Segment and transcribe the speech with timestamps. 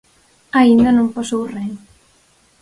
[0.59, 1.71] Aínda non pasou ren.